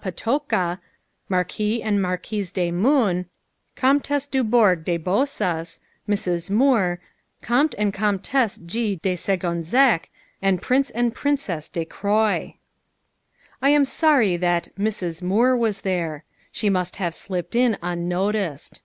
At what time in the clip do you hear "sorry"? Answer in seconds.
13.84-14.38